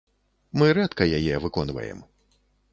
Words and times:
Мы 0.61 0.69
рэдка 0.77 1.03
яе 1.19 1.35
выконваем. 1.45 2.05